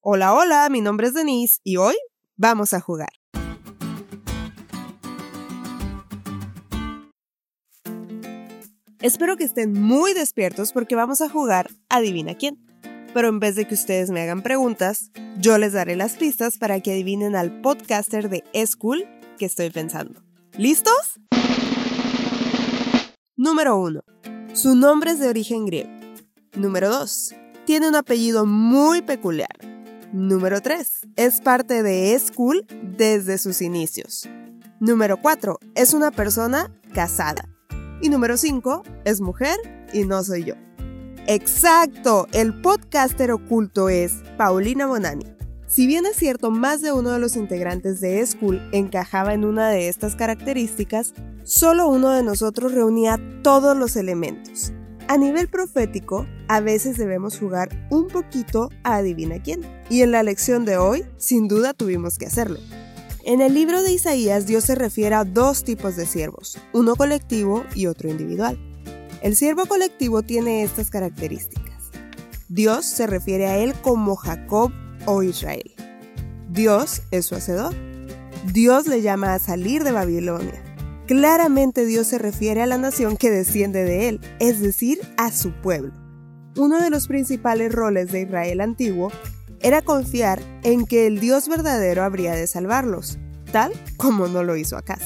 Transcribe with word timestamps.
Hola, 0.00 0.32
hola, 0.32 0.68
mi 0.70 0.80
nombre 0.80 1.08
es 1.08 1.14
Denise 1.14 1.58
y 1.64 1.76
hoy 1.76 1.96
vamos 2.36 2.72
a 2.72 2.80
jugar. 2.80 3.08
Espero 9.00 9.36
que 9.36 9.42
estén 9.42 9.72
muy 9.72 10.14
despiertos 10.14 10.72
porque 10.72 10.94
vamos 10.94 11.20
a 11.20 11.28
jugar 11.28 11.68
Adivina 11.88 12.36
quién. 12.36 12.64
Pero 13.12 13.28
en 13.28 13.40
vez 13.40 13.56
de 13.56 13.66
que 13.66 13.74
ustedes 13.74 14.10
me 14.10 14.20
hagan 14.20 14.44
preguntas, 14.44 15.10
yo 15.38 15.58
les 15.58 15.72
daré 15.72 15.96
las 15.96 16.14
pistas 16.14 16.58
para 16.58 16.78
que 16.78 16.92
adivinen 16.92 17.34
al 17.34 17.60
podcaster 17.60 18.28
de 18.28 18.44
School 18.66 19.04
que 19.36 19.46
estoy 19.46 19.70
pensando. 19.70 20.22
¿Listos? 20.56 21.18
Número 23.34 23.76
1. 23.78 24.00
Su 24.52 24.76
nombre 24.76 25.10
es 25.10 25.18
de 25.18 25.28
origen 25.28 25.66
griego. 25.66 25.90
Número 26.54 26.88
2. 26.88 27.34
Tiene 27.66 27.88
un 27.88 27.96
apellido 27.96 28.46
muy 28.46 29.02
peculiar. 29.02 29.67
Número 30.12 30.62
3. 30.62 31.08
Es 31.16 31.42
parte 31.42 31.82
de 31.82 32.18
School 32.18 32.66
desde 32.96 33.36
sus 33.36 33.60
inicios. 33.60 34.26
Número 34.80 35.20
4. 35.20 35.58
Es 35.74 35.92
una 35.92 36.10
persona 36.10 36.74
casada. 36.94 37.46
Y 38.00 38.08
número 38.08 38.38
5, 38.38 38.84
es 39.04 39.20
mujer 39.20 39.56
y 39.92 40.04
no 40.04 40.24
soy 40.24 40.44
yo. 40.44 40.54
Exacto, 41.26 42.26
el 42.32 42.58
podcaster 42.62 43.32
oculto 43.32 43.90
es 43.90 44.14
Paulina 44.38 44.86
Bonani. 44.86 45.26
Si 45.66 45.86
bien 45.86 46.06
es 46.06 46.16
cierto, 46.16 46.50
más 46.50 46.80
de 46.80 46.92
uno 46.92 47.10
de 47.10 47.18
los 47.18 47.36
integrantes 47.36 48.00
de 48.00 48.24
School 48.24 48.66
encajaba 48.72 49.34
en 49.34 49.44
una 49.44 49.68
de 49.68 49.90
estas 49.90 50.16
características, 50.16 51.12
solo 51.42 51.86
uno 51.86 52.10
de 52.12 52.22
nosotros 52.22 52.72
reunía 52.72 53.20
todos 53.42 53.76
los 53.76 53.94
elementos. 53.96 54.72
A 55.08 55.16
nivel 55.16 55.48
profético, 55.48 56.26
a 56.48 56.60
veces 56.60 56.98
debemos 56.98 57.38
jugar 57.38 57.70
un 57.88 58.08
poquito 58.08 58.68
a 58.84 58.96
adivina 58.96 59.42
quién. 59.42 59.62
Y 59.88 60.02
en 60.02 60.12
la 60.12 60.22
lección 60.22 60.66
de 60.66 60.76
hoy, 60.76 61.06
sin 61.16 61.48
duda 61.48 61.72
tuvimos 61.72 62.18
que 62.18 62.26
hacerlo. 62.26 62.58
En 63.24 63.40
el 63.40 63.54
libro 63.54 63.82
de 63.82 63.90
Isaías 63.90 64.46
Dios 64.46 64.64
se 64.64 64.74
refiere 64.74 65.14
a 65.14 65.24
dos 65.24 65.64
tipos 65.64 65.96
de 65.96 66.04
siervos, 66.04 66.58
uno 66.74 66.94
colectivo 66.94 67.64
y 67.74 67.86
otro 67.86 68.10
individual. 68.10 68.58
El 69.22 69.34
siervo 69.34 69.64
colectivo 69.64 70.22
tiene 70.22 70.62
estas 70.62 70.90
características. 70.90 71.90
Dios 72.50 72.84
se 72.84 73.06
refiere 73.06 73.46
a 73.46 73.56
él 73.56 73.72
como 73.80 74.14
Jacob 74.14 74.70
o 75.06 75.22
Israel. 75.22 75.72
Dios 76.50 77.00
es 77.12 77.24
su 77.24 77.34
hacedor. 77.34 77.74
Dios 78.52 78.86
le 78.86 79.00
llama 79.00 79.32
a 79.32 79.38
salir 79.38 79.84
de 79.84 79.92
Babilonia. 79.92 80.67
Claramente 81.08 81.86
Dios 81.86 82.06
se 82.06 82.18
refiere 82.18 82.60
a 82.60 82.66
la 82.66 82.76
nación 82.76 83.16
que 83.16 83.30
desciende 83.30 83.82
de 83.82 84.10
él, 84.10 84.20
es 84.40 84.60
decir, 84.60 85.00
a 85.16 85.32
su 85.32 85.52
pueblo. 85.52 85.94
Uno 86.54 86.82
de 86.82 86.90
los 86.90 87.08
principales 87.08 87.72
roles 87.72 88.12
de 88.12 88.20
Israel 88.20 88.60
antiguo 88.60 89.10
era 89.62 89.80
confiar 89.80 90.38
en 90.64 90.84
que 90.84 91.06
el 91.06 91.18
Dios 91.18 91.48
verdadero 91.48 92.02
habría 92.02 92.34
de 92.34 92.46
salvarlos, 92.46 93.18
tal 93.52 93.72
como 93.96 94.28
no 94.28 94.44
lo 94.44 94.54
hizo 94.58 94.76
Acaz. 94.76 95.00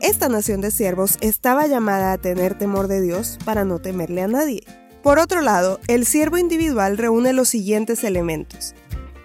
Esta 0.00 0.30
nación 0.30 0.62
de 0.62 0.70
siervos 0.70 1.18
estaba 1.20 1.66
llamada 1.66 2.12
a 2.12 2.18
tener 2.18 2.56
temor 2.56 2.88
de 2.88 3.02
Dios 3.02 3.36
para 3.44 3.66
no 3.66 3.78
temerle 3.78 4.22
a 4.22 4.28
nadie. 4.28 4.62
Por 5.02 5.18
otro 5.18 5.42
lado, 5.42 5.80
el 5.86 6.06
siervo 6.06 6.38
individual 6.38 6.96
reúne 6.96 7.34
los 7.34 7.50
siguientes 7.50 8.04
elementos. 8.04 8.74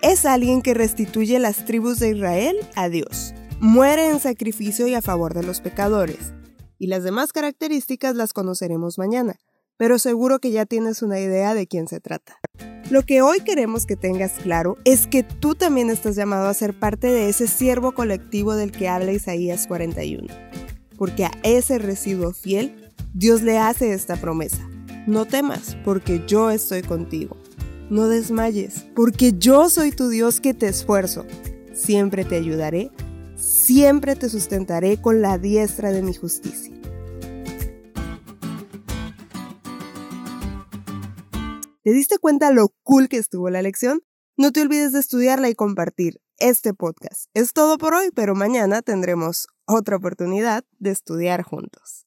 Es 0.02 0.26
alguien 0.26 0.62
que 0.62 0.74
restituye 0.74 1.40
las 1.40 1.64
tribus 1.64 2.00
de 2.00 2.10
Israel 2.10 2.58
a 2.76 2.90
Dios. 2.90 3.34
Muere 3.64 4.10
en 4.10 4.20
sacrificio 4.20 4.88
y 4.88 4.96
a 4.96 5.04
favor 5.04 5.36
de 5.36 5.44
los 5.44 5.62
pecadores. 5.62 6.34
Y 6.80 6.88
las 6.88 7.04
demás 7.04 7.32
características 7.32 8.16
las 8.16 8.34
conoceremos 8.34 8.98
mañana, 8.98 9.36
pero 9.78 10.00
seguro 10.00 10.40
que 10.40 10.50
ya 10.50 10.66
tienes 10.66 11.04
una 11.04 11.20
idea 11.20 11.54
de 11.54 11.68
quién 11.68 11.88
se 11.88 12.00
trata. 12.00 12.40
Lo 12.90 13.04
que 13.04 13.22
hoy 13.22 13.42
queremos 13.42 13.86
que 13.86 13.96
tengas 13.96 14.32
claro 14.32 14.78
es 14.84 15.06
que 15.06 15.22
tú 15.22 15.54
también 15.54 15.92
estás 15.92 16.16
llamado 16.16 16.48
a 16.48 16.54
ser 16.56 16.74
parte 16.74 17.12
de 17.12 17.30
ese 17.30 17.46
siervo 17.46 17.92
colectivo 17.92 18.56
del 18.56 18.72
que 18.72 18.90
habla 18.90 19.12
Isaías 19.12 19.68
41. 19.68 20.26
Porque 20.98 21.26
a 21.26 21.32
ese 21.44 21.78
residuo 21.78 22.34
fiel, 22.34 22.92
Dios 23.14 23.44
le 23.44 23.60
hace 23.60 23.94
esta 23.94 24.16
promesa. 24.16 24.68
No 25.06 25.26
temas, 25.26 25.78
porque 25.86 26.24
yo 26.26 26.50
estoy 26.50 26.82
contigo. 26.82 27.38
No 27.92 28.08
desmayes, 28.08 28.88
porque 28.96 29.34
yo 29.38 29.70
soy 29.70 29.92
tu 29.92 30.10
Dios 30.10 30.42
que 30.42 30.56
te 30.56 30.68
esfuerzo. 30.68 31.28
Siempre 31.76 32.26
te 32.26 32.38
ayudaré, 32.38 32.90
siempre 33.42 34.16
te 34.16 34.30
sustentaré 34.30 35.02
con 35.02 35.22
la 35.22 35.38
diestra 35.38 35.92
de 35.92 36.02
mi 36.02 36.14
justicia. 36.14 36.74
¿Te 41.84 41.92
diste 41.92 42.20
cuenta 42.20 42.52
lo 42.52 42.70
cool 42.84 43.10
que 43.10 43.18
estuvo 43.18 43.50
la 43.50 43.62
lección? 43.64 44.02
No 44.38 44.52
te 44.52 44.62
olvides 44.62 44.92
de 44.92 45.00
estudiarla 45.00 45.50
y 45.50 45.56
compartir 45.56 46.22
este 46.38 46.74
podcast. 46.74 47.26
Es 47.34 47.54
todo 47.54 47.78
por 47.78 47.96
hoy, 47.96 48.12
pero 48.16 48.36
mañana 48.36 48.82
tendremos 48.82 49.48
otra 49.66 49.98
oportunidad 49.98 50.64
de 50.78 50.92
estudiar 50.92 51.42
juntos. 51.42 52.06